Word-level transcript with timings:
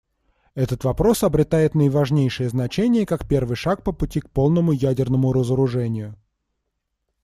Этот 0.55 0.83
вопрос 0.83 1.21
обретает 1.21 1.75
наиважнейшее 1.75 2.49
значение 2.49 3.05
как 3.05 3.27
первый 3.27 3.53
шаг 3.53 3.83
по 3.83 3.91
пути 3.91 4.19
к 4.19 4.31
полному 4.31 4.71
ядерному 4.71 5.31
разоружению. 5.31 6.15